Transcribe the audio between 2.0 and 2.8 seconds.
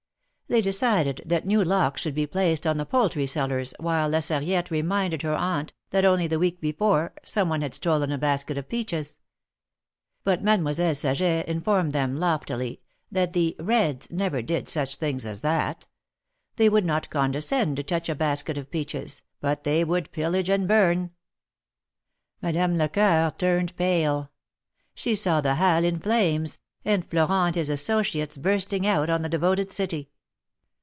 should be placed on